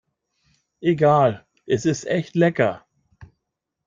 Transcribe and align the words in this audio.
Egal, 0.79 1.45
es 1.67 1.85
ist 1.85 2.05
echt 2.07 2.33
lecker. 2.35 2.83